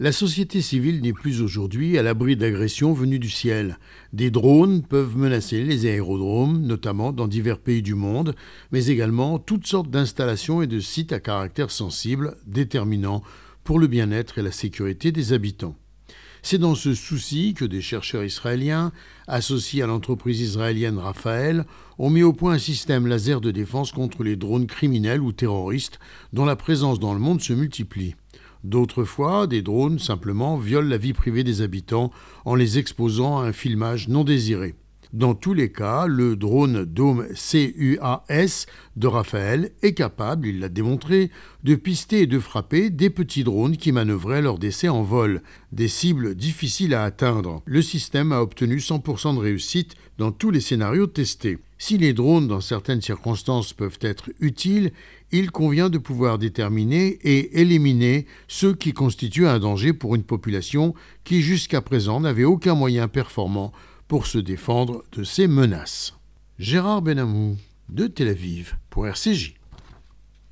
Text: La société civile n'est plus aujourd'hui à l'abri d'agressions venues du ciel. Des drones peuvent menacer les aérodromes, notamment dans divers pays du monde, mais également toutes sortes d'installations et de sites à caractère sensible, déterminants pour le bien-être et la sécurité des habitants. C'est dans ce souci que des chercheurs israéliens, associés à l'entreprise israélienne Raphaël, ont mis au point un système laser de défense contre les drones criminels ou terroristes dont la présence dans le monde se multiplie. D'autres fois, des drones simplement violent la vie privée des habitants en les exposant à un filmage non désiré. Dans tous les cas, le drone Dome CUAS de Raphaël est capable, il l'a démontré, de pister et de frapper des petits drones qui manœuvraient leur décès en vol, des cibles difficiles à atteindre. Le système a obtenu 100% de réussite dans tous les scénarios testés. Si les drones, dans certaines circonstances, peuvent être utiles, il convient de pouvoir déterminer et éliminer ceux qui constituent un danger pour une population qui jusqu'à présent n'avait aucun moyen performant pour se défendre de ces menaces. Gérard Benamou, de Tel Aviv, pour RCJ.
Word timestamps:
La 0.00 0.10
société 0.10 0.60
civile 0.60 1.02
n'est 1.02 1.12
plus 1.12 1.40
aujourd'hui 1.40 1.98
à 1.98 2.02
l'abri 2.02 2.34
d'agressions 2.34 2.92
venues 2.92 3.20
du 3.20 3.30
ciel. 3.30 3.78
Des 4.12 4.32
drones 4.32 4.82
peuvent 4.82 5.16
menacer 5.16 5.62
les 5.62 5.86
aérodromes, 5.86 6.62
notamment 6.62 7.12
dans 7.12 7.28
divers 7.28 7.60
pays 7.60 7.80
du 7.80 7.94
monde, 7.94 8.34
mais 8.72 8.86
également 8.86 9.38
toutes 9.38 9.68
sortes 9.68 9.90
d'installations 9.90 10.62
et 10.62 10.66
de 10.66 10.80
sites 10.80 11.12
à 11.12 11.20
caractère 11.20 11.70
sensible, 11.70 12.36
déterminants 12.44 13.22
pour 13.62 13.78
le 13.78 13.86
bien-être 13.86 14.38
et 14.38 14.42
la 14.42 14.50
sécurité 14.50 15.12
des 15.12 15.32
habitants. 15.32 15.76
C'est 16.42 16.58
dans 16.58 16.74
ce 16.74 16.92
souci 16.92 17.54
que 17.54 17.64
des 17.64 17.80
chercheurs 17.80 18.24
israéliens, 18.24 18.90
associés 19.28 19.84
à 19.84 19.86
l'entreprise 19.86 20.40
israélienne 20.40 20.98
Raphaël, 20.98 21.66
ont 21.98 22.10
mis 22.10 22.24
au 22.24 22.32
point 22.32 22.54
un 22.54 22.58
système 22.58 23.06
laser 23.06 23.40
de 23.40 23.52
défense 23.52 23.92
contre 23.92 24.24
les 24.24 24.34
drones 24.34 24.66
criminels 24.66 25.22
ou 25.22 25.30
terroristes 25.30 26.00
dont 26.32 26.44
la 26.44 26.56
présence 26.56 26.98
dans 26.98 27.14
le 27.14 27.20
monde 27.20 27.40
se 27.40 27.52
multiplie. 27.52 28.16
D'autres 28.64 29.04
fois, 29.04 29.46
des 29.46 29.60
drones 29.60 29.98
simplement 29.98 30.56
violent 30.56 30.88
la 30.88 30.96
vie 30.96 31.12
privée 31.12 31.44
des 31.44 31.60
habitants 31.60 32.10
en 32.46 32.54
les 32.54 32.78
exposant 32.78 33.38
à 33.38 33.44
un 33.44 33.52
filmage 33.52 34.08
non 34.08 34.24
désiré. 34.24 34.74
Dans 35.14 35.36
tous 35.36 35.54
les 35.54 35.70
cas, 35.70 36.08
le 36.08 36.34
drone 36.34 36.84
Dome 36.84 37.28
CUAS 37.36 38.66
de 38.96 39.06
Raphaël 39.06 39.70
est 39.82 39.94
capable, 39.94 40.48
il 40.48 40.58
l'a 40.58 40.68
démontré, 40.68 41.30
de 41.62 41.76
pister 41.76 42.22
et 42.22 42.26
de 42.26 42.40
frapper 42.40 42.90
des 42.90 43.10
petits 43.10 43.44
drones 43.44 43.76
qui 43.76 43.92
manœuvraient 43.92 44.42
leur 44.42 44.58
décès 44.58 44.88
en 44.88 45.04
vol, 45.04 45.40
des 45.70 45.86
cibles 45.86 46.34
difficiles 46.34 46.94
à 46.94 47.04
atteindre. 47.04 47.62
Le 47.64 47.80
système 47.80 48.32
a 48.32 48.42
obtenu 48.42 48.78
100% 48.78 49.36
de 49.36 49.38
réussite 49.38 49.94
dans 50.18 50.32
tous 50.32 50.50
les 50.50 50.60
scénarios 50.60 51.06
testés. 51.06 51.60
Si 51.78 51.96
les 51.96 52.12
drones, 52.12 52.48
dans 52.48 52.60
certaines 52.60 53.02
circonstances, 53.02 53.72
peuvent 53.72 54.00
être 54.00 54.30
utiles, 54.40 54.90
il 55.30 55.52
convient 55.52 55.90
de 55.90 55.98
pouvoir 55.98 56.38
déterminer 56.38 57.06
et 57.22 57.60
éliminer 57.60 58.26
ceux 58.48 58.74
qui 58.74 58.92
constituent 58.92 59.46
un 59.46 59.60
danger 59.60 59.92
pour 59.92 60.16
une 60.16 60.24
population 60.24 60.92
qui 61.22 61.40
jusqu'à 61.40 61.82
présent 61.82 62.18
n'avait 62.18 62.42
aucun 62.42 62.74
moyen 62.74 63.06
performant 63.06 63.72
pour 64.08 64.26
se 64.26 64.38
défendre 64.38 65.04
de 65.12 65.24
ces 65.24 65.46
menaces. 65.46 66.16
Gérard 66.58 67.02
Benamou, 67.02 67.56
de 67.88 68.06
Tel 68.06 68.28
Aviv, 68.28 68.76
pour 68.90 69.06
RCJ. 69.06 69.54